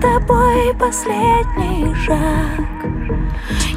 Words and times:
тобой 0.00 0.74
последний 0.78 1.94
шаг. 1.94 2.64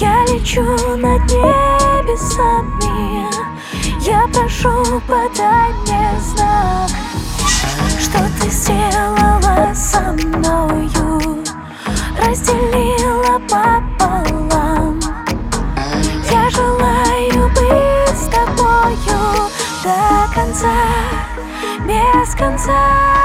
Я 0.00 0.24
лечу 0.24 0.62
над 0.96 1.22
небесами. 1.24 2.84
Я 4.00 4.26
прошу, 4.32 5.02
подай 5.06 5.72
мне 5.82 6.10
знак 6.20 6.90
Что 8.00 8.18
ты 8.40 8.50
сделала 8.50 9.74
со 9.74 10.00
мною. 10.12 11.44
Разделила 12.18 13.38
пополам. 13.40 15.00
Я 16.30 16.50
желаю 16.50 17.48
быть 17.50 18.18
с 18.18 18.26
тобою 18.28 19.50
До 19.82 20.34
конца, 20.34 20.76
без 21.86 22.34
конца 22.34 23.23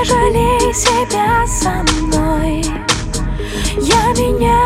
Не 0.00 0.06
жалей 0.06 0.72
себя 0.72 1.46
со 1.46 1.84
мной. 1.92 2.64
Я 3.76 4.12
меня 4.14 4.59